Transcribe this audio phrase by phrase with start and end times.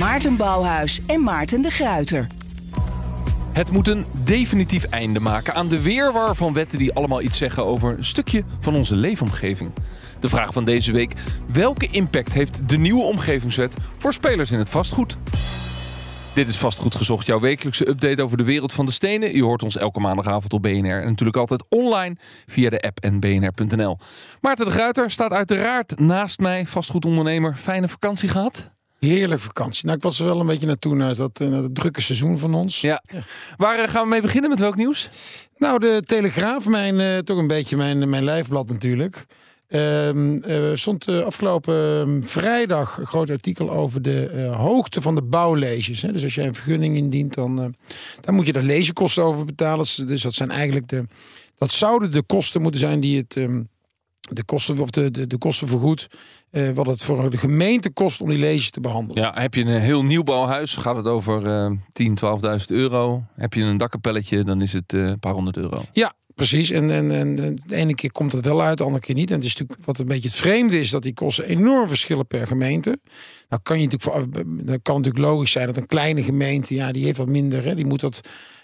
[0.00, 2.26] Maarten Bouwhuis en Maarten de Gruiter.
[3.52, 7.64] Het moet een definitief einde maken aan de weerwar van wetten die allemaal iets zeggen
[7.64, 9.72] over een stukje van onze leefomgeving.
[10.20, 11.12] De vraag van deze week:
[11.52, 15.16] welke impact heeft de nieuwe omgevingswet voor spelers in het vastgoed?
[16.34, 19.36] Dit is Vastgoed Gezocht, jouw wekelijkse update over de wereld van de stenen.
[19.36, 23.20] Je hoort ons elke maandagavond op BNR en natuurlijk altijd online via de app en
[23.20, 23.98] bnr.nl.
[24.40, 27.56] Maarten de Gruiter staat uiteraard naast mij, vastgoedondernemer.
[27.56, 28.78] Fijne vakantie gehad?
[29.00, 29.84] Heerlijke vakantie.
[29.84, 32.38] Nou, ik was er wel een beetje naartoe naar dat, eh, naar dat drukke seizoen
[32.38, 32.80] van ons.
[32.80, 33.02] Ja.
[33.56, 34.50] Waar eh, gaan we mee beginnen?
[34.50, 35.08] Met welk nieuws?
[35.56, 39.26] Nou, de Telegraaf, mijn, eh, toch een beetje mijn, mijn lijfblad natuurlijk.
[39.68, 45.14] Ehm eh, stond eh, afgelopen ehm, vrijdag een groot artikel over de eh, hoogte van
[45.14, 46.02] de bouwleges.
[46.02, 46.12] Hè.
[46.12, 47.66] Dus als jij een vergunning indient, dan, eh,
[48.20, 49.78] dan moet je daar legekosten over betalen.
[49.84, 51.04] Dus- Dus dat zijn eigenlijk de.
[51.58, 53.36] Dat zouden de kosten moeten zijn die het.
[53.36, 53.62] ehm,
[54.32, 56.08] de kosten, of de, de, de kosten vergoed.
[56.50, 59.22] eh, wat het voor de gemeente kost om die leges te behandelen.
[59.22, 62.18] Ja, heb je een heel nieuwbouwhuis, gaat het over eh 10,
[62.58, 63.22] 12.000 euro.
[63.34, 65.82] Heb je een dakkapelletje, dan is het eh, een paar honderd euro.
[65.92, 66.70] Ja, precies.
[66.70, 67.36] En, en, en
[67.66, 69.30] de ene keer komt het wel uit, de andere keer niet.
[69.30, 72.26] En het is natuurlijk wat een beetje het vreemde is dat die kosten enorm verschillen
[72.26, 72.98] per gemeente.
[73.48, 74.34] Nou kan je natuurlijk,
[74.66, 77.64] dan kan natuurlijk logisch zijn dat een kleine gemeente, ja, die heeft wat minder.
[77.64, 78.20] Hè, die moet dat.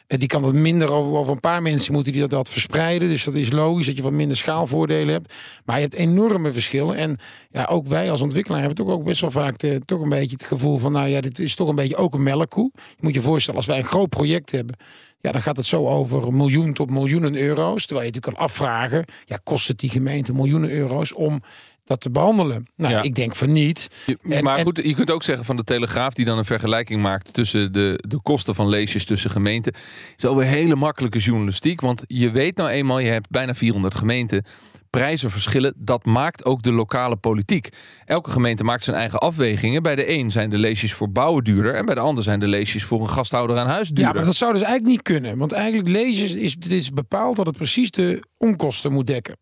[0.07, 3.09] Eh, Die kan dat minder over, over een paar mensen moeten die dat, verspreiden.
[3.09, 5.33] Dus dat is logisch dat je wat minder schaalvoordelen hebt.
[5.65, 6.97] Maar je hebt enorme verschillen.
[6.97, 7.19] En
[7.51, 10.45] ja, ook wij als ontwikkelaar hebben toch ook best wel vaak toch een beetje het
[10.45, 12.71] gevoel van, nou ja, dit is toch een beetje ook een melkkoe.
[12.75, 14.77] Je moet je voorstellen, als wij een groot project hebben,
[15.21, 17.87] ja, dan gaat het zo over miljoen tot miljoenen euro's.
[17.87, 21.43] Terwijl je natuurlijk kan afvragen, ja, kost het die gemeente miljoenen euro's om
[21.87, 22.67] dat te behandelen?
[22.77, 23.03] Nou, Ja.
[23.03, 23.89] ik denk van niet.
[24.29, 27.33] En- maar goed, je kunt ook zeggen van de Telegraaf die dan een vergelijking maakt
[27.33, 29.75] tussen de, de kosten van leesjes tussen gemeenten.
[30.17, 31.81] Is alweer hele makkelijke journalistiek.
[31.81, 34.45] Want je weet nou eenmaal, je hebt bijna 400 gemeenten.
[34.91, 37.69] Prijzen verschillen, dat maakt ook de lokale politiek.
[38.05, 39.83] Elke gemeente maakt zijn eigen afwegingen.
[39.83, 41.75] Bij de een zijn de leesjes voor bouwen duurder.
[41.75, 44.15] En bij de ander zijn de leesjes voor een gasthouder aan huis Ja, duurder.
[44.15, 45.39] maar dat zou dus eigenlijk niet kunnen.
[45.39, 49.37] Want eigenlijk lezen is, het is bepaald dat het precies de onkosten moet dekken.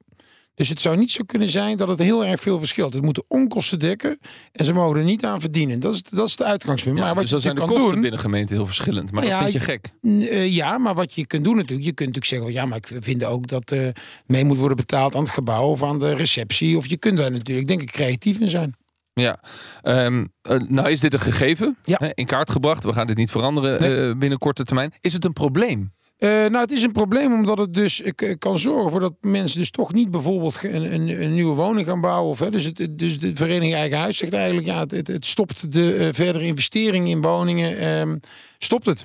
[0.55, 2.95] Dus het zou niet zo kunnen zijn dat het heel erg veel verschilt.
[2.95, 4.19] Het moet de onkosten dekken
[4.53, 5.81] en ze mogen er niet aan verdienen.
[5.81, 6.99] Dat is, dat is het uitgangspunt.
[6.99, 9.13] Ja, maar wat dus dan je zijn de kan kosten doen, binnen gemeenten heel verschillend.
[9.13, 9.93] Maar Nou dat ja, vind je gek.
[10.31, 13.03] Eh, ja, maar wat je kunt doen natuurlijk, je kunt natuurlijk zeggen, ja, maar ik
[13.05, 13.89] vind ook dat eh
[14.27, 16.77] mee moet worden betaald aan het gebouw of aan de receptie.
[16.77, 18.75] Of je kunt daar natuurlijk, denk ik, creatief in zijn.
[19.13, 19.41] Ja,
[19.83, 21.97] Ehm, eh, nou is dit een gegeven Ja.
[22.01, 22.85] hè, in kaart gebracht.
[22.85, 24.15] We gaan dit niet veranderen Nee.
[24.17, 24.93] binnen korte termijn.
[25.01, 25.93] Is het een probleem?
[26.25, 29.59] Eh, nou, het is een probleem omdat het dus eh, kan zorgen voor dat mensen
[29.59, 32.31] dus toch niet bijvoorbeeld een, een, een nieuwe woning gaan bouwen.
[32.31, 35.73] Of, hè, dus, het, dus de vereniging Eigen Huis zegt eigenlijk, ja, het, het, stopt
[35.73, 38.17] de eh, verdere investering in woningen, ehm,
[38.59, 39.05] stopt het.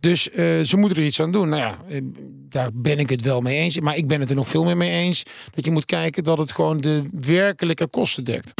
[0.00, 0.22] Dus
[0.62, 1.48] ze moeten er iets aan doen.
[1.48, 1.78] Nou ja,
[2.48, 3.80] daar ben ik het wel mee eens.
[3.80, 5.22] Maar ik ben het er nog veel meer mee eens.
[5.54, 8.52] Dat je moet kijken dat het gewoon de werkelijke kosten dekt.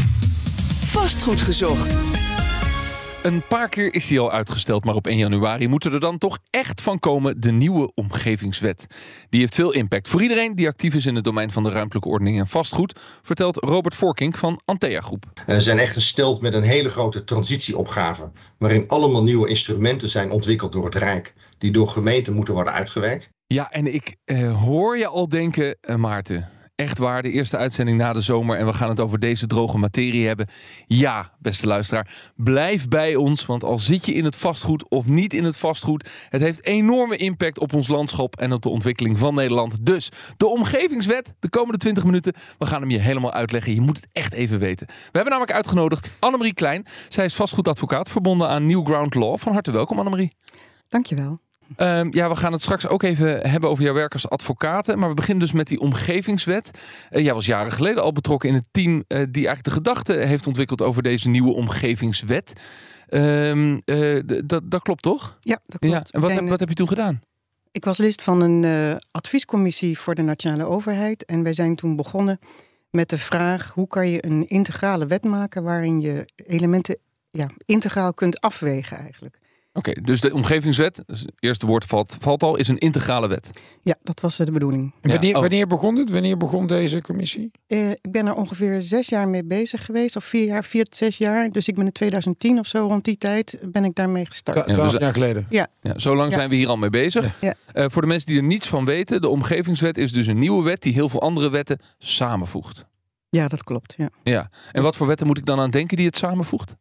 [0.84, 2.17] Vastgoed gezocht.
[3.22, 6.38] Een paar keer is die al uitgesteld, maar op 1 januari moet er dan toch
[6.50, 8.86] echt van komen de nieuwe omgevingswet.
[9.28, 12.08] Die heeft veel impact voor iedereen die actief is in het domein van de ruimtelijke
[12.08, 15.24] ordening en vastgoed, vertelt Robert Voorkink van Antea Groep.
[15.46, 18.30] Eh, zijn echt gesteld met een hele grote transitieopgave.
[18.58, 21.34] Waarin allemaal nieuwe instrumenten zijn ontwikkeld door het Rijk.
[21.58, 23.32] Die door gemeenten moeten worden uitgewerkt.
[23.46, 26.57] Ja, en ik eh, hoor je al denken, eh, Maarten.
[26.78, 29.78] Echt waar, de eerste uitzending na de zomer en we gaan het over deze droge
[29.78, 30.46] materie hebben.
[30.86, 35.32] Ja, beste luisteraar, blijf bij ons, want al zit je in het vastgoed of niet
[35.32, 39.34] in het vastgoed, het heeft enorme impact op ons landschap en op de ontwikkeling van
[39.34, 39.86] Nederland.
[39.86, 43.74] Dus de omgevingswet, de komende 20 minuten, we gaan hem je helemaal uitleggen.
[43.74, 44.86] Je moet het echt even weten.
[44.86, 46.86] We hebben namelijk uitgenodigd Annemarie Klein.
[47.08, 49.38] Zij is vastgoedadvocaat verbonden aan New Ground Law.
[49.38, 50.32] Van harte welkom, Annemarie.
[50.88, 51.40] Dankjewel.
[51.76, 54.96] Ehm, ja, we gaan het straks ook even hebben over jouw werk als advocaat.
[54.96, 56.70] Maar we beginnen dus met die omgevingswet.
[57.10, 60.12] Eh, jij was jaren geleden al betrokken in het team eh, die eigenlijk de gedachte
[60.12, 62.52] heeft ontwikkeld over deze nieuwe omgevingswet.
[63.08, 64.20] Ehm, eh,
[64.64, 65.38] dat, klopt toch?
[65.40, 65.94] Ja, dat klopt.
[65.94, 66.02] Ja.
[66.10, 67.20] En wat, heb, wat heb je toen gedaan?
[67.72, 71.24] Ik was lid van een adviescommissie voor de nationale overheid.
[71.24, 72.38] En wij zijn toen begonnen
[72.90, 76.98] met de vraag: hoe kan je een integrale wet maken waarin je elementen
[77.30, 79.38] ja, integraal kunt afwegen eigenlijk.
[79.78, 83.50] Oké, dus de omgevingswet, dus het eerste woord valt, valt al, is een integrale wet.
[83.82, 84.92] Ja, dat was de bedoeling.
[85.00, 85.40] En wanneer, Ja, oh.
[85.40, 86.10] wanneer begon het?
[86.10, 87.50] Wanneer begon deze commissie?
[87.66, 90.96] Eh, ik ben er ongeveer zes jaar mee bezig geweest, of vier jaar, vier tot
[90.96, 91.50] zes jaar.
[91.50, 94.64] Dus ik ben in 2010 of zo, rond die tijd, ben ik daarmee gestart.
[94.64, 95.46] Twa- Twaalf dus- jaar geleden.
[95.50, 96.36] Ja, zo lang Ja.
[96.36, 97.34] zijn we hier al mee bezig.
[97.40, 97.54] Ja.
[97.72, 100.62] Eh, voor de mensen die er niets van weten, de omgevingswet is dus een nieuwe
[100.64, 102.86] wet die heel veel andere wetten samenvoegt.
[103.30, 103.94] Ja, dat klopt.
[103.96, 104.08] Ja.
[104.22, 104.50] Ja.
[104.72, 106.74] En wat voor wetten moet ik dan aan denken die het samenvoegt?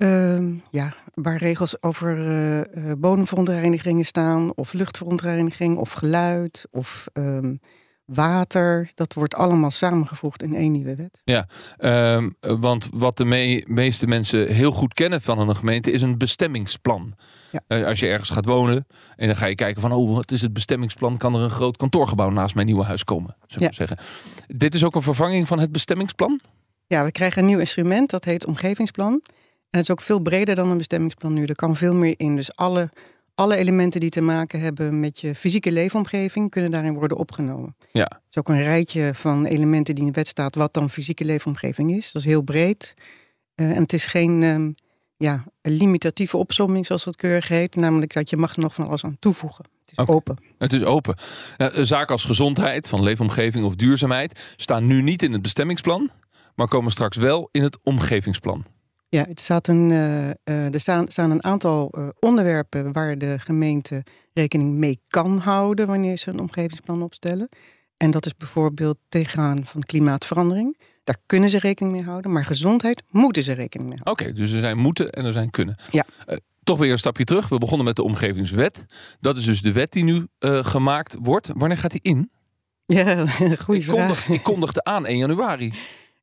[0.00, 2.60] Ehm, ja, waar regels over eh,
[2.90, 7.54] eh, bodemverontreinigingen staan, of luchtverontreiniging, of geluid, of ehm,
[8.04, 8.90] water.
[8.94, 11.22] Dat wordt allemaal samengevoegd in één nieuwe wet.
[11.24, 16.02] Ehm, eh, want wat de me- meeste mensen heel goed kennen van een gemeente is
[16.02, 17.14] een bestemmingsplan.
[17.50, 17.60] Ja.
[17.66, 18.86] Eh, als je ergens gaat wonen
[19.16, 21.16] en dan ga je kijken van, oh, wat is het bestemmingsplan?
[21.16, 23.36] Kan er een groot kantoorgebouw naast mijn nieuwe huis komen?
[23.46, 23.72] Zou Ja.
[23.72, 23.98] zeggen.
[24.46, 26.40] Dit is ook een vervanging van het bestemmingsplan?
[26.86, 29.22] Ja, we krijgen een nieuw instrument, dat heet omgevingsplan.
[29.70, 31.44] En het is ook veel breder dan een bestemmingsplan nu.
[31.44, 32.36] Er kan veel meer in.
[32.36, 32.90] Dus alle,
[33.34, 37.76] alle elementen die te maken hebben met je fysieke leefomgeving kunnen daarin worden opgenomen.
[37.92, 38.02] Ja.
[38.02, 41.24] Het is ook een rijtje van elementen die in de wet staat wat dan fysieke
[41.24, 42.12] leefomgeving is.
[42.12, 42.94] Dat is heel breed.
[43.54, 44.70] Eh, en het is geen ehm,
[45.16, 47.76] ja, limitatieve opsomming, zoals dat keurig heet.
[47.76, 49.64] Namelijk dat je mag er nog van alles aan toevoegen.
[49.80, 50.36] Het is open.
[50.58, 51.16] Het is open.
[51.86, 56.10] Zaken als gezondheid, van leefomgeving of duurzaamheid staan nu niet in het bestemmingsplan,
[56.54, 58.64] maar komen straks wel in het omgevingsplan.
[59.10, 63.38] Ja, het staat een, eh, eh, er staan, staan een aantal eh, onderwerpen waar de
[63.38, 64.02] gemeente
[64.32, 67.48] rekening mee kan houden wanneer ze een omgevingsplan opstellen.
[67.96, 70.78] En dat is bijvoorbeeld tegengaan van klimaatverandering.
[71.04, 74.26] Daar kunnen ze rekening mee houden, maar gezondheid moeten ze rekening mee houden.
[74.26, 75.76] Oké, dus er zijn moeten en er zijn kunnen.
[75.90, 76.04] Ja.
[76.62, 77.48] Toch weer een stapje terug.
[77.48, 78.84] We begonnen met de omgevingswet.
[79.20, 80.26] Dat is dus de wet die nu
[80.62, 81.50] gemaakt wordt.
[81.54, 82.30] Wanneer gaat die in?
[82.86, 83.26] Ja,
[83.64, 83.96] goede ik, vraag.
[83.96, 85.72] kondig, ik kondigde aan 1 januari.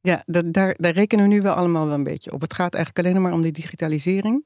[0.08, 2.42] Ja, daar, daar rekenen we nu wel allemaal wel een beetje op.
[2.42, 4.46] Het gaat eigenlijk alleen maar om die digitalisering.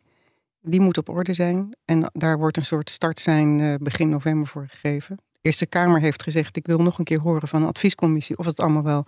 [0.61, 1.75] Die moet op orde zijn.
[1.85, 5.15] En daar wordt een soort startsein eh, begin november voor gegeven.
[5.15, 8.45] De Eerste Kamer heeft gezegd: ik wil nog een keer horen van een adviescommissie of
[8.45, 9.05] het allemaal wel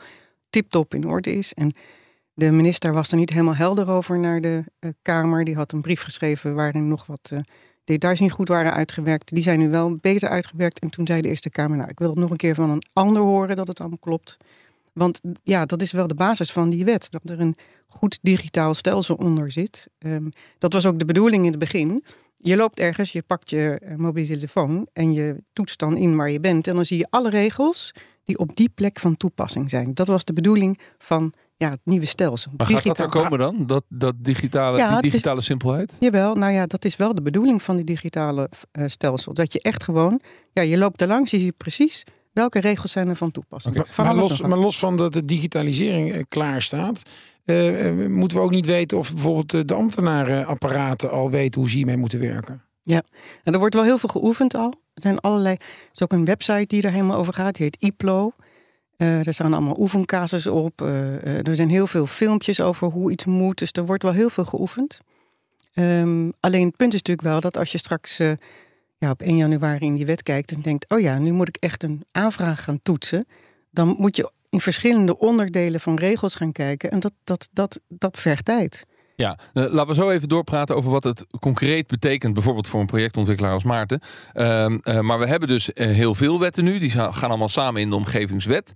[0.50, 1.53] tip-top in orde is.
[1.53, 1.71] En
[2.33, 5.44] de minister was er niet helemaal helder over naar de eh, Kamer.
[5.44, 7.39] Die had een brief geschreven waarin nog wat eh,
[7.83, 9.33] details niet goed waren uitgewerkt.
[9.33, 10.79] Die zijn nu wel beter uitgewerkt.
[10.79, 12.83] En toen zei de Eerste Kamer: Nou, ik wil het nog een keer van een
[12.94, 14.38] ander horen dat het allemaal klopt.
[14.94, 17.12] Want ja, dat is wel de basis van die wet.
[17.12, 17.56] Dat er een
[17.88, 19.88] goed digitaal stelsel onder zit.
[20.00, 22.04] Ehm, dat was ook de bedoeling in het begin.
[22.38, 26.30] Je loopt ergens, je pakt je eh, mobiele telefoon en je toetst dan in waar
[26.31, 26.68] je bent.
[26.68, 27.92] En dan zie je alle regels
[28.24, 29.94] die op die plek van toepassing zijn.
[29.94, 32.51] Dat was de bedoeling van ja, het nieuwe stelsel.
[32.57, 33.66] Maar gaat dat er komen dan?
[33.68, 35.96] Dat, dat digitale, Ja, die is- digitale simpelheid?
[36.00, 39.34] Jawel, nou ja, dat is wel de bedoeling van die digitale eh, stelsel.
[39.34, 40.22] Dat je echt gewoon,
[40.54, 43.83] ja, je loopt er langs, je ziet precies welke regels zijn er van toepassing.
[43.88, 47.01] Van Maar los, maar los van dat de digitalisering eh, klaar staat,
[47.45, 51.75] eh, eh, moeten we ook niet weten of bijvoorbeeld de ambtenarenapparaten al weten hoe ze
[51.75, 52.62] hiermee moeten werken.
[53.44, 54.74] En er wordt wel heel veel geoefend al.
[54.94, 55.56] Er zijn allerlei.
[55.56, 57.56] Er is ook een website die er helemaal over gaat.
[57.56, 58.31] Die heet IPLO.
[58.97, 60.81] Er staan allemaal oefencasussen op.
[61.44, 63.57] Er zijn heel veel filmpjes over hoe iets moet.
[63.57, 65.00] Dus er wordt wel heel veel geoefend.
[65.74, 68.19] Ehm, alleen het punt is natuurlijk wel dat als je straks
[69.03, 71.57] ja, op 1 januari in die wet kijkt en denkt: oh ja, nu moet ik
[71.57, 73.25] echt een aanvraag gaan toetsen.
[73.71, 76.91] Dan moet je in verschillende onderdelen van regels gaan kijken.
[76.91, 78.85] En dat, dat, dat, dat vergt tijd.
[79.15, 82.85] Ja, eh, laten we zo even doorpraten over wat het concreet betekent, bijvoorbeeld voor een
[82.85, 84.01] projectontwikkelaar als Maarten.
[84.33, 87.81] Ehm, eh, maar we hebben dus eh, heel veel wetten nu, die gaan allemaal samen
[87.81, 88.73] in de omgevingswet.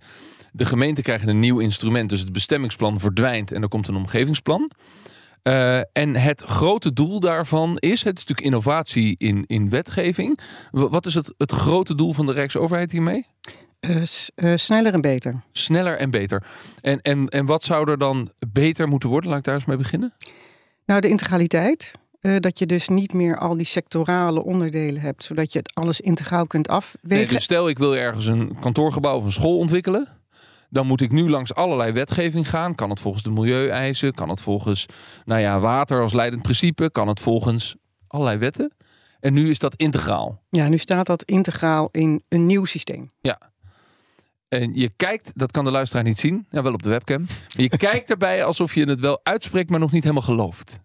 [0.52, 4.70] De gemeenten krijgen een nieuw instrument, dus het bestemmingsplan verdwijnt en er komt een omgevingsplan.
[5.42, 10.38] Eh, en het grote doel daarvan is, het is natuurlijk innovatie in, in wetgeving.
[10.70, 13.26] Wa- Wat is het, het grote doel van de Rijksoverheid hiermee?
[13.80, 14.02] Eh,
[14.34, 15.42] eh, sneller en beter.
[15.52, 16.46] Sneller en beter.
[16.80, 19.28] En, en, en wat zou er dan beter moeten worden?
[19.30, 20.12] Laat ik daar eens mee beginnen.
[20.86, 21.92] Nou, de integraliteit.
[22.38, 26.46] Dat je dus niet meer al die sectorale onderdelen hebt, zodat je het alles integraal
[26.46, 27.16] kunt afwegen.
[27.18, 30.08] Nee, dus stel ik wil ergens een kantoorgebouw of een school ontwikkelen.
[30.68, 32.74] Dan moet ik nu langs allerlei wetgeving gaan.
[32.74, 34.14] Kan het volgens de milieueisen?
[34.14, 34.86] Kan het volgens
[35.24, 36.90] nou ja, water als leidend principe?
[36.90, 38.72] Kan het volgens allerlei wetten?
[39.20, 40.42] En nu is dat integraal.
[40.50, 43.12] Ja, nu staat dat integraal in een nieuw systeem.
[44.48, 47.20] En je kijkt, dat kan de luisteraar niet zien, ja, wel op de webcam.
[47.20, 50.80] Maar je kijkt erbij alsof je het wel uitspreekt, maar nog niet helemaal gelooft.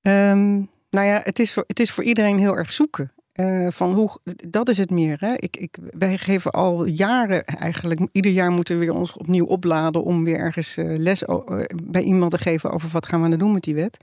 [0.00, 0.52] Ehm,
[0.90, 3.12] nou ja, het is, voor, het is voor iedereen heel erg zoeken.
[3.34, 5.16] Eh, van hoe, dat is het meer.
[5.20, 5.34] Hè?
[5.36, 10.04] Ik, ik, wij geven al jaren eigenlijk, ieder jaar moeten we weer ons opnieuw opladen
[10.04, 11.38] om weer ergens eh, les eh,
[11.84, 13.96] bij iemand te geven over wat gaan we nou doen met die wet.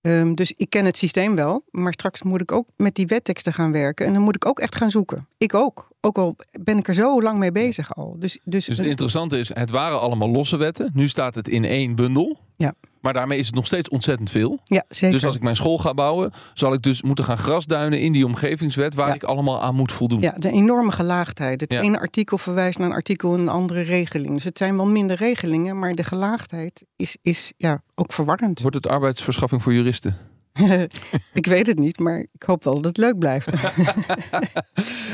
[0.00, 3.52] Ehm, dus ik ken het systeem wel, maar straks moet ik ook met die wetteksten
[3.52, 5.28] gaan werken en dan moet ik ook echt gaan zoeken.
[5.38, 5.88] Ik ook.
[6.00, 8.16] Ook al ben ik er zo lang mee bezig al.
[8.18, 10.90] Dus, dus, Dus het interessante is, het waren allemaal losse wetten.
[10.94, 12.38] Nu staat het in één bundel.
[12.56, 12.74] Ja.
[13.06, 14.60] Maar daarmee is het nog steeds ontzettend veel.
[14.64, 15.12] Ja, zeker.
[15.14, 18.24] Dus als ik mijn school ga bouwen, zal ik dus moeten gaan grasduinen in die
[18.26, 19.14] omgevingswet waar Ja.
[19.14, 20.20] ik allemaal aan moet voldoen.
[20.20, 21.60] Ja, de enorme gelaagdheid.
[21.60, 21.80] Het Ja.
[21.80, 24.34] ene artikel verwijst naar een artikel in een andere regeling.
[24.34, 28.60] Dus het zijn wel minder regelingen, maar de gelaagdheid is, is ja, ook verwarrend.
[28.60, 30.16] Wordt het arbeidsverschaffing voor juristen?
[31.32, 33.48] ik weet het niet, maar ik hoop wel dat het leuk blijft.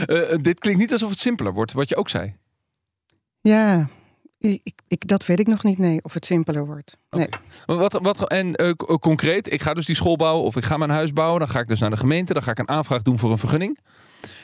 [0.07, 2.35] Eh, dit klinkt niet alsof het simpeler wordt, wat je ook zei.
[3.41, 3.89] ja,
[4.43, 6.97] ik, ik, dat weet ik nog niet, nee, of het simpeler wordt.
[7.11, 7.29] Nee.
[7.67, 10.77] Wat, wat, en eh, c- concreet, ik ga dus die school bouwen of ik ga
[10.77, 11.39] mijn huis bouwen.
[11.39, 13.39] Dan ga ik dus naar de gemeente, dan ga ik een aanvraag doen voor een
[13.39, 13.79] vergunning.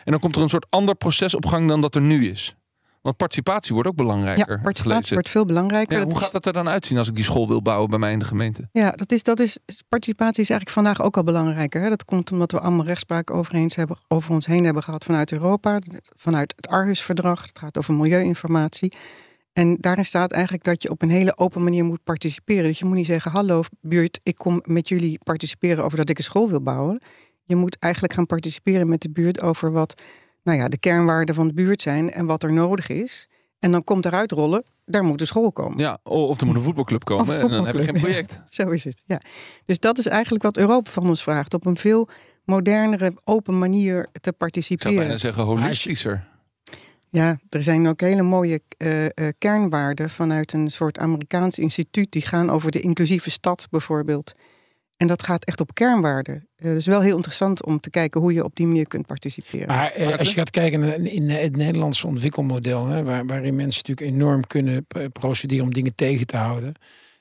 [0.05, 2.57] En dan komt er een soort ander proces op gang dan dat er nu is.
[3.03, 4.55] Want participatie wordt ook Ja, belangrijker.
[4.57, 5.99] ik participatie wordt veel belangrijker.
[5.99, 8.13] Ja, hoe gaat dat er dan uitzien als ik die school wil bouwen bij mij
[8.13, 8.69] in de gemeente?
[8.73, 11.81] Ja, dat is, dat is, participatie is eigenlijk vandaag ook al belangrijker.
[11.83, 11.89] Hè?
[11.89, 15.79] Dat komt omdat we allemaal rechtspraak overheen hebben, over ons heen hebben gehad vanuit Europa,
[16.17, 17.43] vanuit het Arhus-verdrag.
[17.47, 18.93] Het gaat over milieuinformatie.
[19.59, 22.65] En daarin staat eigenlijk dat je op een hele open manier moet participeren.
[22.65, 26.19] Dus je moet niet zeggen, hallo buurt, ik kom met jullie participeren over dat ik
[26.19, 27.01] een school wil bouwen.
[27.45, 30.03] Je moet eigenlijk gaan participeren met de buurt over wat
[30.43, 33.29] nou ja, de kernwaarden van de buurt zijn en wat er nodig is.
[33.59, 35.79] En dan komt eruit rollen, daar moet een school komen.
[35.79, 38.43] Ja, of er moet een voetbalclub komen en dan heb ik geen project.
[38.57, 39.21] Zo is het, ja.
[39.65, 41.55] Dus dat is eigenlijk wat Europa van ons vraagt.
[41.55, 42.09] Op een veel
[42.45, 44.97] modernere, open manier te Ik zou participeren.
[44.97, 46.29] bijna zeggen holistischer.
[47.11, 52.13] Ja, er zijn ook hele mooie eh, eh, kernwaarden vanuit een soort Amerikaans instituut.
[52.13, 54.35] Die gaan over de inclusieve stad bijvoorbeeld.
[54.97, 56.49] En dat gaat echt op kernwaarden.
[56.57, 59.67] Eh, dus wel heel interessant om te kijken hoe je op die manier kunt participeren.
[59.67, 64.17] Maar als je gaat kijken naar in het Nederlandse ontwikkelmodel, hè, waar, waarin mensen natuurlijk
[64.17, 66.75] enorm kunnen procederen om dingen tegen te houden,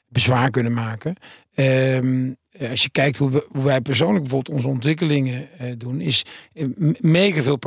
[0.10, 1.16] bezwaar kunnen maken.
[1.54, 6.26] Ehm, eh, als je kijkt hoe, hoe wij persoonlijk bijvoorbeeld onze ontwikkelingen eh, doen, is
[6.54, 6.66] eh,
[7.00, 7.58] mega veel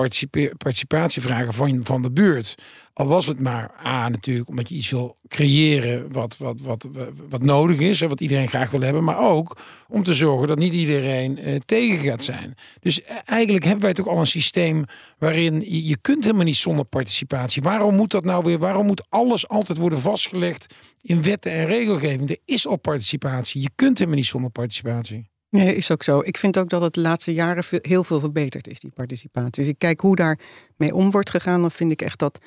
[0.56, 2.54] participatie vragen van, van de buurt.
[2.92, 6.88] Al was het maar A natuurlijk omdat je iets wil creëren wat, wat, wat,
[7.28, 9.04] wat nodig is en wat iedereen graag wil hebben.
[9.04, 9.56] Maar ook
[9.88, 12.54] om te zorgen dat niet iedereen eh, tegen gaat zijn.
[12.80, 14.85] Dus eh, eigenlijk hebben wij toch al een systeem
[15.18, 17.62] waarin je, je kunt helemaal niet zonder participatie.
[17.62, 18.59] Waarom moet dat nou weer?
[18.59, 22.30] Waarom moet alles altijd worden vastgelegd in wetten en regelgeving?
[22.30, 23.62] Er is al participatie.
[23.62, 25.28] Je kunt helemaal niet zonder participatie.
[25.50, 26.20] Nee, is ook zo.
[26.20, 29.50] Ik vind ook dat het de laatste jaren heel veel verbeterd is, die participatie.
[29.50, 30.38] Dus ik kijk hoe daar
[30.76, 31.61] mee om wordt gegaan.
[31.61, 32.38] Dan vind ik echt dat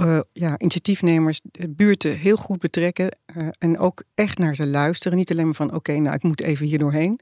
[0.00, 3.18] eh, ja, initiatiefnemers buurten heel goed betrekken.
[3.24, 5.18] eh, en ook echt naar ze luisteren.
[5.18, 7.20] Niet alleen maar van, oké, nou, ik moet even hier doorheen.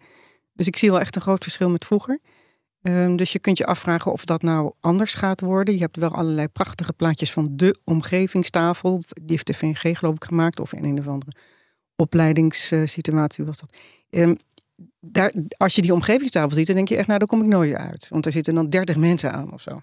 [0.53, 2.19] Dus ik zie wel echt een groot verschil met vroeger.
[2.83, 5.75] Ehm, dus je kunt je afvragen of dat nou anders gaat worden.
[5.75, 9.03] Je hebt wel allerlei prachtige plaatjes van de omgevingstafel.
[9.09, 10.61] Die heeft de VNG geloof ik gemaakt.
[10.61, 11.33] Of in een of andere
[11.97, 13.71] opleidingssituatie was dat.
[14.11, 14.35] Ehm,
[15.01, 17.75] daar, als je die omgevingstafel ziet, dan denk je echt, nou, daar kom ik nooit
[17.75, 18.09] uit.
[18.09, 19.81] Want er zitten dan dertig mensen aan of zo.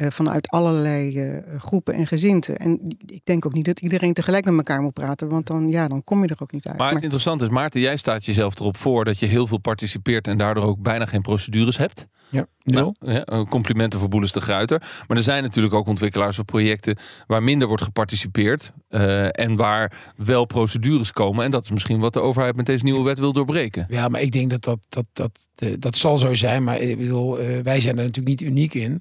[0.00, 2.56] Eh, vanuit allerlei eh, groepen en gezinten.
[2.56, 5.28] En ik denk ook niet dat iedereen tegelijk met elkaar moet praten.
[5.28, 6.76] Want dan, ja, dan kom je er ook niet uit.
[6.76, 9.58] Maar het Maar- interessante is, Maarten, jij staat jezelf erop voor dat je heel veel
[9.58, 12.06] participeert en daardoor ook bijna geen procedures hebt.
[12.30, 12.94] Ja, nul.
[12.98, 14.82] Nou, ja, eh, complimenten voor Boeles de Gruiter.
[15.08, 16.96] Maar er zijn natuurlijk ook ontwikkelaars of projecten
[17.26, 18.72] waar minder wordt geparticipeerd.
[18.88, 21.44] eh, en waar wel procedures komen.
[21.44, 23.86] En dat is misschien wat de overheid met deze nieuwe wet wil doorbreken.
[23.88, 26.64] Ja, maar ik denk dat dat, dat, dat, eh, dat zal zo zijn.
[26.64, 29.00] Maar ik bedoel, wij zijn er natuurlijk niet uniek in.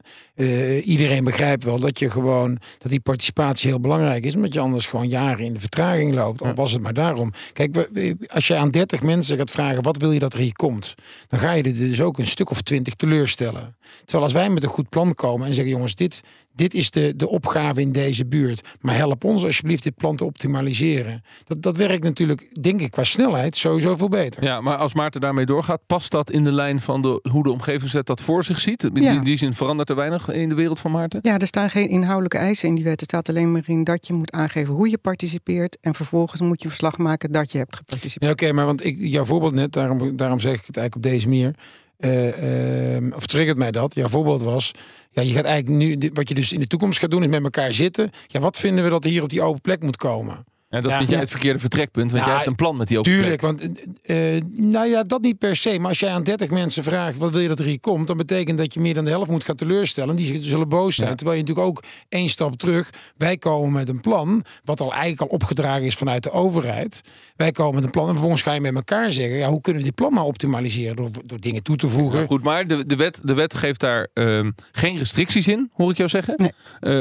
[0.83, 4.35] Iedereen begrijpt wel dat je gewoon dat die participatie heel belangrijk is.
[4.35, 6.41] Omdat je anders gewoon jaren in de vertraging loopt.
[6.41, 6.53] Al Ja.
[6.53, 7.31] was het maar daarom.
[7.53, 7.89] Kijk,
[8.27, 10.95] als je aan 30 mensen gaat vragen wat wil je dat er hier komt,
[11.27, 12.93] dan ga je er dus ook een stuk of 20
[13.25, 13.75] teleurstellen.
[13.99, 16.21] Terwijl als wij met een goed plan komen en zeggen, jongens, dit,
[16.55, 18.67] dit is de, de opgave in deze buurt.
[18.81, 21.21] Maar help ons alsjeblieft dit plan te optimaliseren.
[21.45, 24.43] Dat, dat werkt natuurlijk, denk ik, qua snelheid sowieso veel beter.
[24.43, 27.51] Ja, maar als Maarten daarmee doorgaat, past dat in de lijn van de, hoe de
[27.51, 28.83] omgevingswet dat voor zich ziet?
[28.83, 29.11] In Ja.
[29.11, 31.19] die, die zin verandert er weinig in de wereld van Maarten?
[31.21, 32.99] Ja, er staan geen inhoudelijke eisen in die wet.
[33.01, 35.77] Er staat alleen maar in dat je moet aangeven hoe je participeert.
[35.81, 38.39] En vervolgens moet je verslag maken dat je hebt geparticipeerd.
[38.39, 41.11] Ja, oké, maar want ik, jouw voorbeeld net, daarom, daarom zeg ik het eigenlijk op
[41.11, 41.55] deze manier.
[41.99, 43.95] Eh, ehm, of triggert mij dat?
[43.95, 44.71] Jouw voorbeeld was,
[45.11, 47.43] ja, je gaat eigenlijk nu, wat je dus in de toekomst gaat doen, is met
[47.43, 48.09] elkaar zitten.
[48.27, 50.45] Ja, wat vinden we dat er hier op die open plek moet komen?
[50.69, 50.97] En dat Ja.
[50.97, 53.39] vind jij het verkeerde vertrekpunt, want Ja, jij hebt een plan met die open Tuurlijk,
[53.39, 53.41] plek.
[53.41, 55.79] want eh, eh, nou ja, dat niet per se.
[55.79, 58.07] Maar als jij aan 30 mensen vraagt, wat wil je dat er hier komt?
[58.07, 60.15] Dan betekent dat je meer dan de helft moet gaan teleurstellen.
[60.15, 61.09] Die zullen boos zijn.
[61.09, 61.15] Ja.
[61.15, 62.89] Terwijl je natuurlijk ook één stap terug.
[63.17, 67.01] Wij komen met een plan, wat al eigenlijk al opgedragen is vanuit de overheid.
[67.35, 69.81] Wij komen met een plan en vervolgens ga je met elkaar zeggen, ja, hoe kunnen
[69.81, 70.95] we dit plan nou optimaliseren?
[70.95, 72.27] Door, door dingen toe te voegen.
[72.27, 75.97] Goed, maar de, de, wet, de wet geeft daar ehm, geen restricties in, hoor ik
[75.97, 76.33] jou zeggen.
[76.37, 76.51] Nee.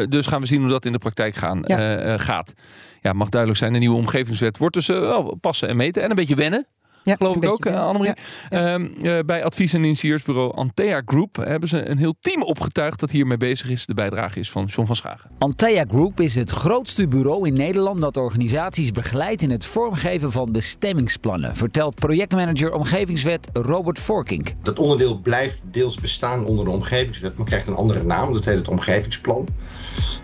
[0.01, 2.19] Eh, dus gaan we zien hoe dat in de praktijk gaan, Ja.
[2.19, 2.53] gaat.
[3.01, 6.11] Ja, mag duidelijk zijn, de nieuwe omgevingswet wordt dus eh, wel passen en meten en
[6.11, 6.67] een beetje wennen.
[7.03, 7.87] Ja, geloof ik ook, uh.
[7.87, 8.15] Annemarie.
[8.49, 13.01] Ja, Ehm, eh, bij advies- en initieursbureau Antea Group hebben ze een heel team opgetuigd
[13.01, 13.87] dat hiermee bezig is.
[13.87, 15.31] De bijdrage is van John van Schagen.
[15.39, 20.53] Antea Group is het grootste bureau in Nederland dat organisaties begeleidt in het vormgeven van
[20.53, 24.55] bestemmingsplannen, vertelt projectmanager Omgevingswet Robert Forkink.
[24.63, 28.33] Dat onderdeel blijft deels bestaan onder de omgevingswet, maar krijgt een andere naam.
[28.33, 29.47] Dat heet het omgevingsplan.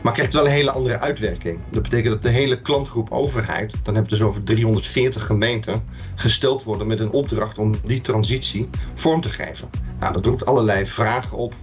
[0.02, 1.58] Maar krijgt wel een hele andere uitwerking.
[1.70, 5.82] Dat betekent dat de hele klantgroep overheid, dan hebben we dus over 340 gemeenten,
[6.14, 9.68] gesteld worden met een opdracht om die transitie vorm te geven.
[10.00, 11.54] Nou, dat roept allerlei vragen op.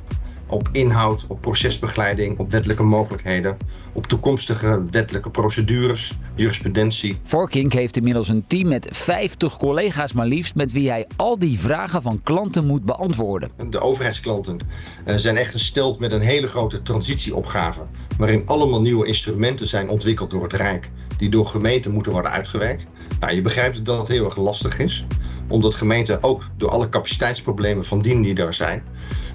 [0.47, 3.57] Op inhoud, op procesbegeleiding, op wettelijke mogelijkheden,
[3.93, 7.19] op toekomstige wettelijke procedures, jurisprudentie.
[7.23, 11.59] Forkink heeft inmiddels een team met 50 collega's maar liefst met wie hij al die
[11.59, 13.51] vragen van klanten moet beantwoorden.
[13.69, 14.57] De overheidsklanten
[15.05, 17.81] eh, zijn echt gesteld met een hele grote transitieopgave,
[18.17, 22.87] waarin allemaal nieuwe instrumenten zijn ontwikkeld door het Rijk, die door gemeenten moeten worden uitgewerkt.
[23.19, 25.05] Nou, je begrijpt dat dat heel erg lastig is,
[25.47, 28.83] omdat gemeenten ook door alle capaciteitsproblemen van dien die daar zijn,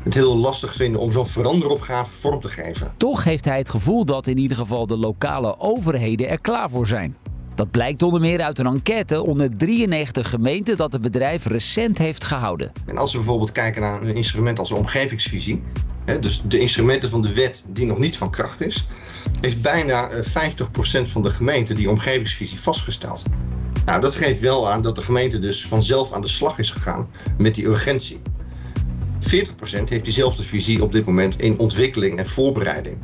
[0.02, 2.92] het heel lastig vinden om zo'n veranderopgave vorm te geven.
[2.96, 6.86] Toch heeft hij het gevoel dat in ieder geval de lokale overheden er klaar voor
[6.86, 7.16] zijn.
[7.56, 12.24] Dat blijkt onder meer uit een enquête onder 93 gemeenten dat het bedrijf recent heeft
[12.24, 12.72] gehouden.
[12.86, 15.62] En als we bijvoorbeeld kijken naar een instrument als de omgevingsvisie,
[16.04, 18.86] hè, dus de instrumenten van de wet die nog niet van kracht is,
[19.40, 20.52] heeft bijna eh,
[21.04, 23.22] 50% van de gemeenten die omgevingsvisie vastgesteld.
[23.84, 27.08] Nou, dat geeft wel aan dat de gemeente dus vanzelf aan de slag is gegaan
[27.38, 28.20] met die urgentie.
[29.20, 32.96] 40% heeft diezelfde visie op dit moment in ontwikkeling en voorbereiding.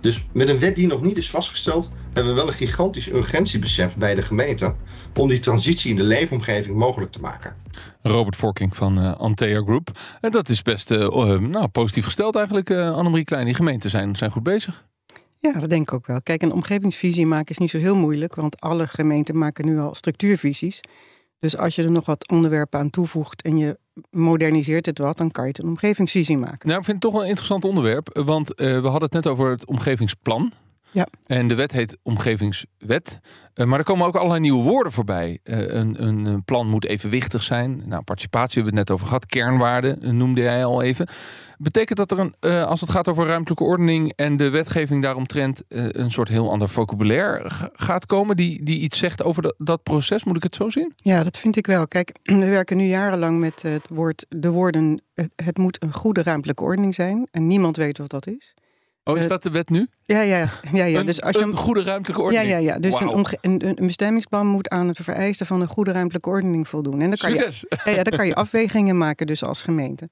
[0.00, 3.96] Dus met een wet die nog niet is vastgesteld, hebben we wel een gigantisch urgentiebesef
[3.96, 4.74] bij de gemeente
[5.14, 7.56] om die transitie in de leefomgeving mogelijk te maken.
[8.02, 9.90] Robert Forking van eh, Antea Group.
[10.20, 13.44] En dat is best eh, eh, nou, positief gesteld eigenlijk, uh, Annemarie Klein.
[13.44, 14.84] Die gemeenten zijn, zijn goed bezig.
[15.38, 16.22] Ja, dat denk ik ook wel.
[16.22, 19.94] Kijk, een omgevingsvisie maken is niet zo heel moeilijk, want alle gemeenten maken nu al
[19.94, 20.80] structuurvisies.
[21.46, 23.78] Dus als je er nog wat onderwerpen aan toevoegt en je
[24.10, 26.68] moderniseert het wat, dan kan je het een omgevingsvisie maken.
[26.68, 29.26] Nou, ik vind het toch wel een interessant onderwerp, want uh, we hadden het net
[29.26, 30.52] over het omgevingsplan.
[30.96, 31.06] Ja.
[31.26, 33.20] En de wet heet Omgevingswet.
[33.54, 35.38] Uh, maar er komen ook allerlei nieuwe woorden voorbij.
[35.44, 37.82] Uh, een, een, een, plan moet evenwichtig zijn.
[37.86, 39.26] Nou, participatie hebben we het net over gehad.
[39.26, 41.08] Kernwaarden noemde jij al even.
[41.58, 45.62] Betekent dat er een, uh, als het gaat over ruimtelijke ordening en de wetgeving daaromtrent
[45.68, 50.24] een soort heel ander vocabulaire gaat komen die, die iets zegt over dat, dat proces?
[50.24, 50.92] Moet ik het zo zien?
[50.96, 51.88] Ja, dat vind ik wel.
[51.88, 56.22] Kijk, we werken nu jarenlang met het woord, de woorden het, het moet een goede
[56.22, 57.28] ruimtelijke ordening zijn.
[57.30, 58.54] En niemand weet wat dat is.
[59.08, 59.88] Oh, is dat de wet nu?
[60.04, 60.84] Ja, ja, ja.
[60.84, 60.98] ja.
[61.00, 62.50] Een, dus als je een goede ruimtelijke ordening?
[62.50, 62.78] Ja, ja, ja.
[62.78, 63.16] Dus wow.
[63.16, 67.00] een, een, een, bestemmingsplan moet aan het vereisten van een goede ruimtelijke ordening voldoen.
[67.00, 67.60] En dan kan Succes!
[67.60, 70.08] Je, ja, ja, dan kan je afwegingen maken dus als gemeente.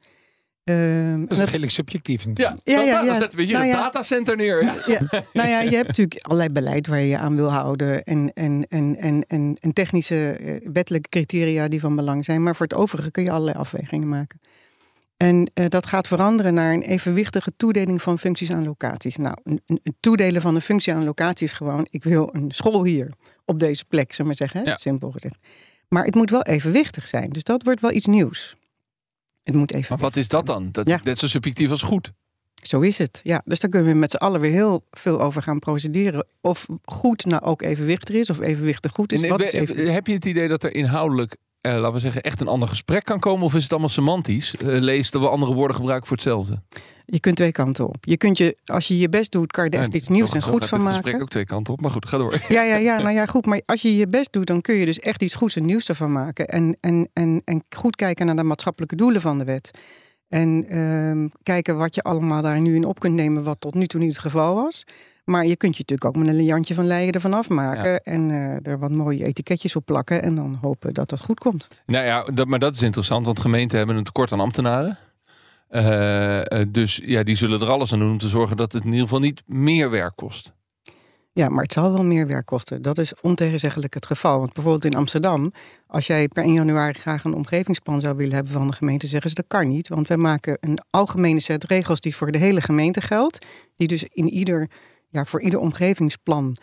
[0.65, 2.61] Uh, dat is dat, redelijk subjectief natuurlijk.
[2.65, 4.65] Ja, ja, ja, dan zetten we hier nou een datacenter neer.
[4.65, 4.75] Ja.
[4.87, 8.05] Ja, nou ja, je hebt natuurlijk allerlei beleid waar je je aan wil houden.
[8.05, 12.43] En, en, en, en, en, en technische uh, wettelijke criteria die van belang zijn.
[12.43, 14.41] Maar voor het overige kun je allerlei afwegingen maken.
[15.25, 19.17] En uh, dat gaat veranderen naar een evenwichtige toedeling van functies aan locaties.
[19.17, 22.85] Nou, een, een, toedelen van een functie aan locatie is gewoon: ik wil een school
[22.85, 23.13] hier
[23.45, 24.71] op deze plek, zullen we maar zeggen?
[24.71, 24.77] Ja.
[24.77, 25.37] simpel gezegd.
[25.89, 27.31] Maar het moet wel evenwichtig zijn.
[27.31, 28.57] Dus dat wordt wel iets nieuws.
[29.43, 29.87] Het moet even.
[29.89, 30.69] Maar wat is dat dan?
[30.73, 30.97] Dat Ja.
[30.97, 32.13] is net zo subjectief als goed.
[32.63, 33.21] Zo is het.
[33.23, 36.27] Ja, dus daar kunnen we met z'n allen weer heel veel over gaan procederen.
[36.41, 39.23] Of goed nou ook evenwichtig is, of evenwichtig goed is.
[39.23, 39.53] En, Wat is.
[39.89, 43.05] Heb je het idee dat er inhoudelijk, eh, laten we zeggen, echt een ander gesprek
[43.05, 43.45] kan komen?
[43.45, 44.57] Of is het allemaal semantisch?
[44.57, 46.63] Eh, lees dat we andere woorden gebruiken voor hetzelfde.
[47.07, 47.97] Je kunt twee kanten op.
[48.01, 50.33] Je kunt je, als je je best doet, kan je er echt Ja, iets nieuws
[50.33, 50.95] en goed van maken.
[51.03, 51.81] gesprek ook twee kanten op.
[51.81, 52.43] Maar goed, ga door.
[52.49, 53.47] Ja, ja, ja, nou ja, goed.
[53.47, 55.89] Maar als je je best doet, dan kun je dus echt iets goeds en nieuws
[55.89, 56.49] ervan maken.
[56.49, 59.71] En, en, en, en goed kijken naar de maatschappelijke doelen van de wet.
[60.29, 63.87] En ehm, kijken wat je allemaal daar nu in op kunt nemen, wat tot nu
[63.87, 64.85] toe niet het geval was.
[65.25, 68.03] Maar je kunt je natuurlijk ook met een Jantje van Leijen ervan afmaken.
[68.03, 70.23] En eh, er wat mooie etiketjes op plakken.
[70.23, 71.69] En dan hopen dat dat goed komt.
[71.87, 74.99] Nou ja, dat, maar dat is interessant, want gemeenten hebben een tekort aan ambtenaren.
[75.69, 78.83] Eh, eh, dus ja, die zullen er alles aan doen om te zorgen dat het
[78.83, 80.53] in ieder geval niet meer werk kost.
[81.33, 82.83] Ja, maar het zal wel meer werk kosten.
[82.83, 84.39] Dat is ontegenzeggelijk het geval.
[84.39, 85.53] Want bijvoorbeeld in Amsterdam,
[85.87, 89.29] als jij per 1 januari graag een omgevingsplan zou willen hebben van de gemeente, zeggen
[89.29, 89.89] ze dat kan niet.
[89.89, 93.47] Want wij maken een algemene set regels die voor de hele gemeente geldt.
[93.73, 94.71] Die dus in ieder,
[95.15, 96.57] ja, voor ieder omgevingsplan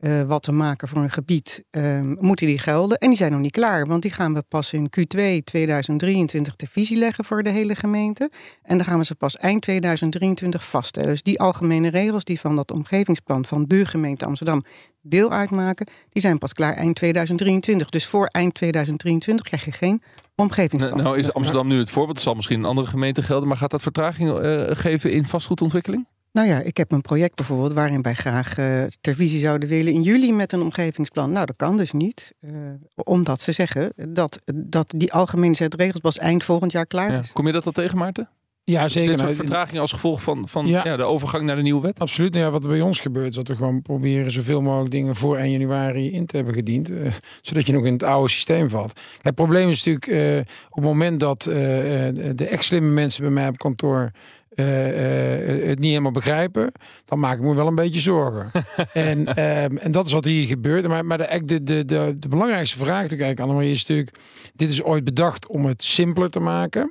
[0.00, 2.98] eh, wat te maken voor een gebied, eh, moeten die gelden.
[2.98, 6.66] En die zijn nog niet klaar, want die gaan we pas in Q2 2023 de
[6.66, 8.30] visie leggen voor de hele gemeente.
[8.62, 11.08] En dan gaan we ze pas eind 2023 vaststellen.
[11.08, 14.64] Dus die algemene regels die van dat omgevingsplan van de gemeente Amsterdam
[15.02, 17.88] deel uitmaken, die zijn pas klaar eind 2023.
[17.88, 20.02] Dus voor eind 2023 krijg je geen
[20.34, 20.96] omgevingsplan.
[20.96, 22.16] Nou, nou is Amsterdam nu het voorbeeld.
[22.16, 23.48] Het zal misschien in andere gemeenten gelden.
[23.48, 26.06] Maar gaat dat vertraging eh, geven in vastgoedontwikkeling?
[26.34, 29.92] Nou ja, ik heb een project bijvoorbeeld waarin wij graag uh, ter visie zouden willen
[29.92, 31.32] in juli met een omgevingsplan.
[31.32, 32.34] Nou, dat kan dus niet.
[32.40, 32.50] Uh,
[32.94, 37.26] omdat ze zeggen dat, dat die algemene regels pas eind volgend jaar klaar is.
[37.26, 37.32] Ja.
[37.32, 38.28] Kom je dat al tegen, Maarten?
[38.64, 39.10] Ja, zeker.
[39.10, 40.84] Dit soort vertraging als gevolg van, van ja.
[40.84, 40.96] ja.
[40.96, 42.00] de overgang naar de nieuwe wet?
[42.00, 42.32] Absoluut.
[42.32, 45.16] Nou ja, wat er bij ons gebeurt, is dat we gewoon proberen zoveel mogelijk dingen
[45.16, 46.90] voor 1 januari in te hebben gediend.
[46.90, 47.06] Uh,
[47.42, 49.00] zodat je nog in het oude systeem valt.
[49.22, 54.10] Het probleem is natuurlijk op het moment dat de ex-slimme mensen bij mij op kantoor
[54.54, 56.72] het niet helemaal begrijpen,
[57.04, 58.50] dan maak ik me wel een beetje zorgen.
[58.92, 60.88] en, um, en dat is wat hier gebeurt.
[60.88, 64.16] Maar, maar de, de, de, de, de belangrijkste vraag natuurlijk, kijken, Annemarie, is natuurlijk:
[64.54, 66.90] dit is ooit bedacht om het simpeler te maken.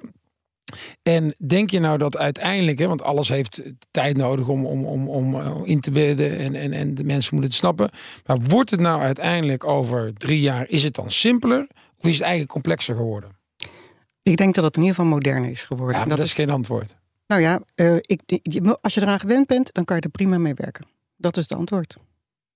[1.04, 5.08] En denk je nou dat uiteindelijk, hè, want alles heeft tijd nodig om, om, om,
[5.08, 7.90] om in te bedden en, en, en de mensen moeten het snappen.
[8.26, 12.22] Maar wordt het nou uiteindelijk over drie jaar, is het dan simpeler of is het
[12.22, 13.30] eigenlijk complexer geworden?
[14.24, 15.98] Ik denk dat het in ieder geval moderner is geworden.
[16.00, 16.96] Ja, dat, dat, is geen antwoord.
[17.28, 18.22] Nou ja, uh, ik,
[18.82, 20.86] als je eraan gewend bent, dan kan je er prima mee werken.
[21.18, 21.98] Dat is het antwoord.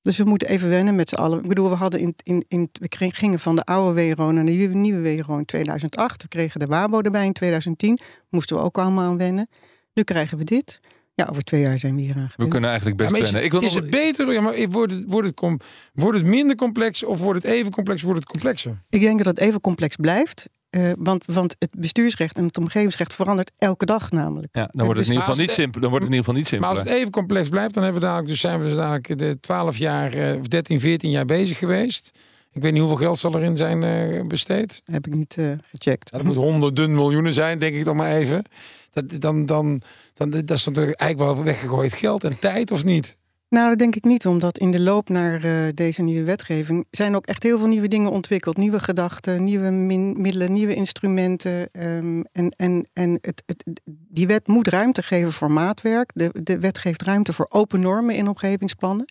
[0.02, 1.40] Dus we moeten even wennen met z'n allen.
[1.40, 4.52] Ik bedoel, we, hadden in, in, in, we gingen van de oude WRO naar de
[4.52, 6.22] nieuwe WRO in 2008.
[6.22, 8.00] We kregen de WABO erbij in 2010.
[8.30, 9.50] Moesten we ook allemaal aan wennen.
[9.94, 10.80] Nu krijgen we dit.
[11.14, 13.44] Ja, over twee jaar zijn we hier aan We kunnen eigenlijk best ja, wennen.
[13.44, 13.82] Ik wil is nog...
[13.82, 14.32] het beter?
[14.32, 15.60] Ja, maar wordt het, wordt, het com,
[15.94, 18.02] wordt het minder complex of wordt het even complex?
[18.02, 18.82] Wordt het complexer?
[18.90, 20.50] Ik denk dat het even complex blijft.
[20.78, 24.56] Uh, want, want het bestuursrecht en het omgevingsrecht verandert elke dag namelijk.
[24.56, 25.82] Ja, dan wordt het, in ieder geval niet simpel.
[25.82, 26.70] Dan wordt het in ieder geval niet simpel.
[26.70, 29.18] Maar als het even complex blijft, dan hebben we dadelijk, dus zijn we dus dadelijk
[29.18, 32.12] de 12 jaar of uh, 13, 14 jaar bezig geweest.
[32.54, 34.82] Ik weet niet hoeveel geld zal erin zijn uh, besteed.
[34.86, 36.10] Heb ik niet uh, gecheckt.
[36.12, 38.44] Ja, dat moet honderden miljoenen zijn, denk ik dan maar even.
[38.92, 39.82] Dat, dan, dan,
[40.14, 43.17] dan, dat is natuurlijk eigenlijk wel weggegooid geld en tijd, of niet?
[43.50, 47.16] Nou, dat denk ik niet, omdat in de loop naar uh, deze nieuwe wetgeving zijn
[47.16, 48.58] ook echt heel veel nieuwe dingen ontwikkeld.
[48.58, 51.70] Nieuwe gedachten, nieuwe middelen, nieuwe instrumenten.
[51.72, 56.12] Um, en en, en het, het, die wet moet ruimte geven voor maatwerk.
[56.14, 59.06] De, de wet geeft ruimte voor open normen in omgevingsplannen.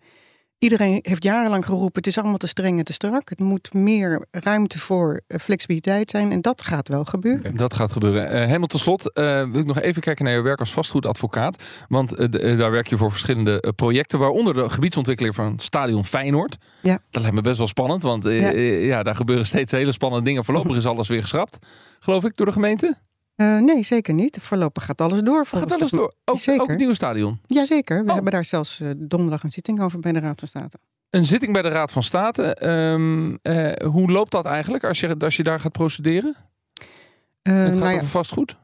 [0.58, 3.28] Iedereen heeft jarenlang geroepen: het is allemaal te streng en te strak.
[3.28, 6.32] Het moet meer ruimte voor flexibiliteit zijn.
[6.32, 7.40] En dat gaat wel gebeuren.
[7.40, 8.24] Okay, dat gaat gebeuren.
[8.24, 11.62] Uh, helemaal tot slot uh, wil ik nog even kijken naar je werk als vastgoedadvocaat.
[11.88, 16.56] Want uh, daar werk je voor verschillende projecten, waaronder de gebiedsontwikkeling van Stadion Feyenoord.
[16.82, 16.98] Ja.
[17.10, 18.50] Dat lijkt me best wel spannend, want ja.
[18.50, 19.02] ja.
[19.02, 20.44] daar gebeuren steeds hele spannende dingen.
[20.44, 21.58] Voorlopig is alles weer geschrapt,
[22.00, 22.96] geloof ik, door de gemeente.
[23.36, 24.38] Uh, nee, zeker niet.
[24.40, 25.46] Voorlopig gaat alles door.
[25.46, 26.12] Gaat alles door?
[26.24, 26.62] Ook, zeker.
[26.62, 27.40] ook het nieuwe stadion?
[27.46, 28.02] Jazeker.
[28.02, 28.14] We oh.
[28.14, 30.78] hebben daar zelfs uh, donderdag een zitting over bij de Raad van State.
[31.10, 32.68] Een zitting bij de Raad van State.
[32.68, 36.36] Um, uh, hoe loopt dat eigenlijk als je, als je daar gaat procederen?
[37.42, 38.56] het gaat nou ja, over vastgoed?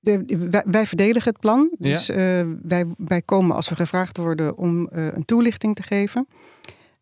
[0.00, 1.70] De, wij, wij, verdedigen het plan.
[1.78, 2.44] Dus ja.
[2.62, 6.26] wij, wij komen als we gevraagd worden om een toelichting te geven.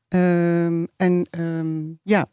[0.09, 2.27] Um, en um, ja,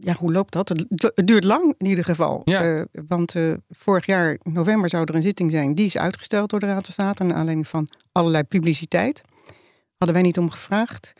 [0.00, 0.68] ja, hoe loopt dat?
[0.68, 2.40] Het, duurt lang in ieder geval.
[2.44, 2.74] Ja.
[2.74, 5.74] Uh, want uh, vorig jaar november zou er een zitting zijn.
[5.74, 7.24] Die is uitgesteld door de Raad van State.
[7.24, 9.22] Naar aanleiding van allerlei publiciteit.
[9.96, 11.12] Hadden wij niet om gevraagd.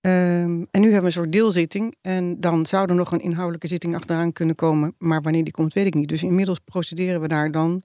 [0.00, 1.94] Um, en nu hebben we een soort deelzitting.
[2.00, 4.94] En dan zou er nog een inhoudelijke zitting achteraan kunnen komen.
[4.98, 6.08] Maar wanneer die komt, weet ik niet.
[6.08, 7.82] Dus inmiddels procederen we daar dan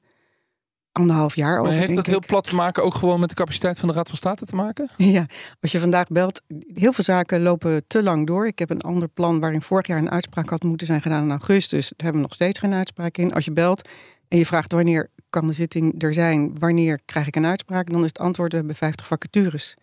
[0.94, 1.72] anderhalf jaar over.
[1.72, 4.08] Maar heeft dat heel plat te maken ook gewoon met de capaciteit van de Raad
[4.08, 4.90] van State te maken?
[5.14, 5.26] Ja,
[5.62, 6.42] als je vandaag belt,
[6.74, 8.48] heel veel zaken lopen te lang door.
[8.48, 11.30] Ik heb een ander plan waarin vorig jaar een uitspraak had moeten zijn gedaan in
[11.30, 11.90] augustus.
[11.90, 13.34] Daar hebben we nog steeds geen uitspraak in.
[13.34, 13.90] Als je belt
[14.28, 18.00] en je vraagt wanneer kan de zitting er zijn, wanneer krijg ik een uitspraak, dan
[18.00, 19.76] is het antwoord we hebben 50 vacatures.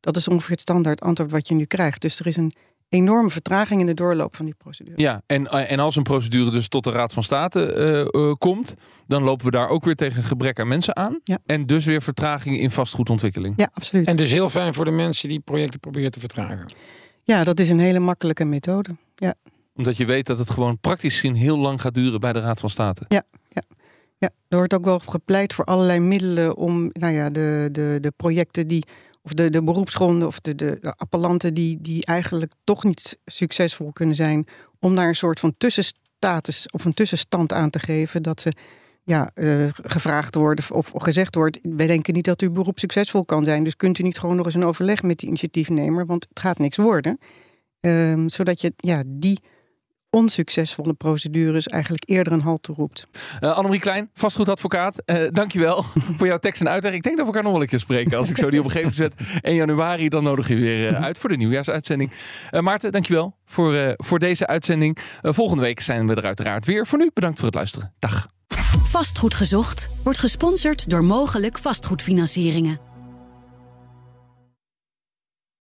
[0.00, 2.00] Dat is ongeveer het standaard antwoord wat je nu krijgt.
[2.00, 2.52] Dus er is een
[2.88, 5.00] enorme vertraging in de doorloop van die procedure.
[5.00, 7.74] Ja, en, en als een procedure dus tot de Raad van State
[8.14, 8.74] uh, uh, komt,
[9.06, 11.20] dan lopen we daar ook weer tegen gebrek aan mensen aan.
[11.24, 11.38] Ja.
[11.46, 13.54] En dus weer vertraging in vastgoedontwikkeling.
[13.56, 14.06] Ja, absoluut.
[14.06, 16.66] En dus heel fijn voor de mensen die projecten proberen te vertragen.
[17.22, 18.96] Ja, dat is een hele makkelijke methode.
[19.14, 19.34] Ja.
[19.74, 22.60] Omdat je weet dat het gewoon praktisch gezien heel lang gaat duren bij de Raad
[22.60, 23.04] van State.
[23.08, 23.62] Ja, ja.
[24.18, 28.12] Ja, er wordt ook wel gepleit voor allerlei middelen om nou ja, de, de, de
[28.16, 28.84] projecten die
[29.26, 34.14] of de, de beroepsgronden of de, de, appellanten die, die eigenlijk toch niet succesvol kunnen
[34.14, 34.46] zijn,
[34.80, 38.52] om daar een soort van tussenstatus of een tussenstand aan te geven dat ze
[39.02, 43.44] ja, uh, gevraagd worden of, gezegd wordt: wij denken niet dat uw beroep succesvol kan
[43.44, 46.40] zijn, dus kunt u niet gewoon nog eens een overleg met die initiatiefnemer, want het
[46.40, 47.18] gaat niks worden.
[47.80, 49.40] Um, zodat je ja, die
[50.16, 53.06] onsuccesvolle procedures eigenlijk eerder een halt toeroept.
[53.40, 55.84] Uh, Annemarie Klein, vastgoedadvocaat, uh, dankjewel
[56.16, 56.92] voor jouw tekst en uitleg.
[56.92, 58.18] Ik denk dat we elkaar nog wel een keer spreken.
[58.18, 61.36] Als ik zo die omgeving 1 januari, dan nodig je weer uh, uit voor de
[61.36, 62.10] nieuwjaarsuitzending.
[62.50, 64.98] Uh, Maarten, dankjewel voor, voor deze uitzending.
[65.22, 66.86] volgende week zijn we er uiteraard weer.
[66.86, 67.92] Voor nu, bedankt voor het luisteren.
[67.98, 68.26] Dag.
[68.82, 72.85] Vastgoed gezocht wordt gesponsord door mogelijk vastgoedfinancieringen.